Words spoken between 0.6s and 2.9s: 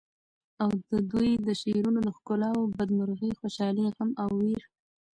او ددوی د شعرونو د ښکلاوو بد